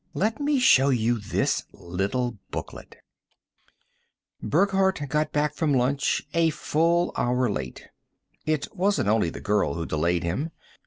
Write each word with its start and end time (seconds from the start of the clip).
Let 0.15 0.39
me 0.39 0.57
show 0.57 0.89
you 0.89 1.19
this 1.19 1.65
little 1.71 2.39
booklet" 2.49 2.95
Burckhardt 4.41 5.07
got 5.09 5.31
back 5.31 5.53
from 5.53 5.75
lunch 5.75 6.23
a 6.33 6.49
full 6.49 7.13
hour 7.15 7.51
late. 7.51 7.87
It 8.43 8.67
wasn't 8.75 9.09
only 9.09 9.29
the 9.29 9.39
girl 9.41 9.75
who 9.75 9.85
delayed 9.85 10.23
him. 10.23 10.49